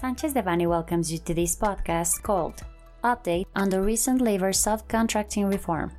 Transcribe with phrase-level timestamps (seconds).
[0.00, 2.62] Sanchez Devanny welcomes you to this podcast called
[3.02, 5.90] Update on the Recent Labor Subcontracting Reform.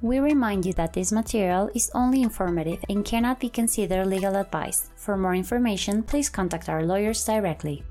[0.00, 4.90] We remind you that this material is only informative and cannot be considered legal advice.
[4.96, 7.84] For more information, please contact our lawyers directly.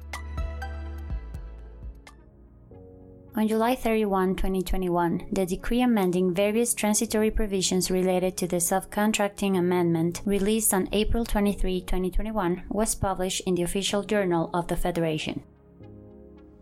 [3.41, 10.21] On July 31, 2021, the decree amending various transitory provisions related to the subcontracting amendment,
[10.25, 15.41] released on April 23, 2021, was published in the official journal of the Federation.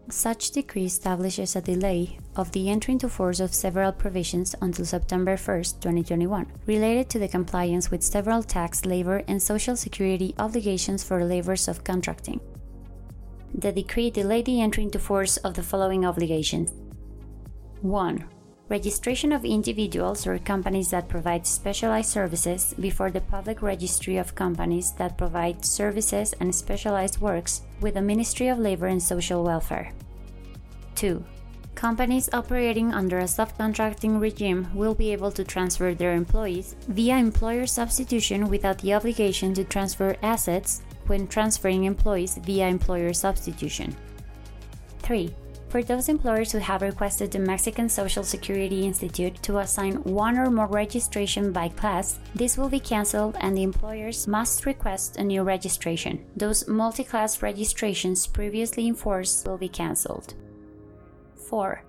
[0.10, 5.36] Such decree establishes a delay of the entry into force of several provisions until September
[5.36, 11.26] 1, 2021, related to the compliance with several tax, labor, and social security obligations for
[11.26, 12.40] labor subcontracting
[13.54, 16.74] the decree delayed the entry into force of the following obligations
[17.82, 18.26] 1.
[18.70, 24.92] Registration of individuals or companies that provide specialized services before the Public Registry of Companies
[24.94, 29.92] that provide services and specialized works with the Ministry of Labor and Social Welfare.
[30.96, 31.24] 2.
[31.74, 37.66] Companies operating under a subcontracting regime will be able to transfer their employees via employer
[37.66, 43.96] substitution without the obligation to transfer assets when transferring employees via employer substitution.
[45.00, 45.34] 3.
[45.70, 50.50] For those employers who have requested the Mexican Social Security Institute to assign one or
[50.50, 55.44] more registration by class, this will be canceled and the employers must request a new
[55.44, 56.26] registration.
[56.36, 60.34] Those multi class registrations previously enforced will be canceled.
[61.50, 61.84] 4.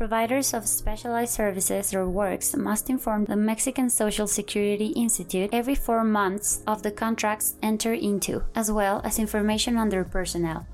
[0.00, 6.04] Providers of specialized services or works must inform the Mexican Social Security Institute every four
[6.04, 10.66] months of the contracts entered into, as well as information on their personnel.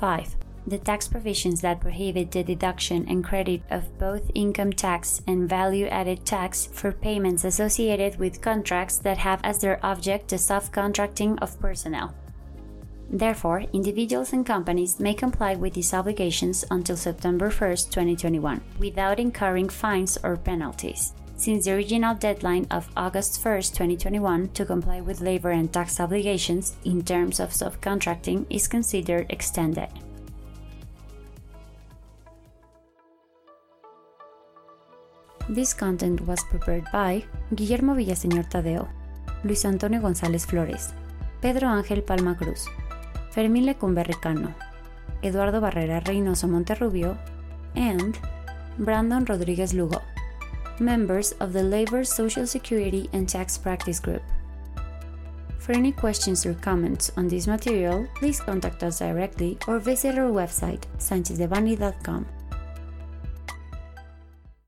[0.00, 0.34] 5.
[0.66, 5.86] The tax provisions that prohibit the deduction and credit of both income tax and value
[5.86, 11.60] added tax for payments associated with contracts that have as their object the subcontracting of
[11.60, 12.12] personnel.
[13.10, 19.70] Therefore, individuals and companies may comply with these obligations until September 1, 2021, without incurring
[19.70, 21.14] fines or penalties.
[21.36, 26.74] Since the original deadline of August 1, 2021 to comply with labor and tax obligations
[26.84, 29.88] in terms of subcontracting is considered extended.
[35.48, 38.86] This content was prepared by Guillermo Villaseñor Tadeo,
[39.44, 40.92] Luis Antonio González Flores,
[41.40, 42.68] Pedro Ángel Palma Cruz,
[43.38, 44.52] Fermín Lecumberri Cano,
[45.22, 47.16] Eduardo Barrera Reynoso Monterrubio,
[47.76, 48.18] and
[48.80, 50.02] Brandon Rodriguez Lugo,
[50.80, 54.22] members of the Labor, Social Security, and Tax Practice Group.
[55.60, 60.32] For any questions or comments on this material, please contact us directly or visit our
[60.32, 62.26] website, sanchezdevanny.com.